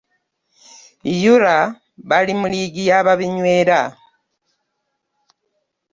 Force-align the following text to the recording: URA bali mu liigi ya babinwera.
URA 1.33 1.57
bali 2.09 2.33
mu 2.39 2.47
liigi 2.51 2.83
ya 2.89 2.99
babinwera. 3.05 3.79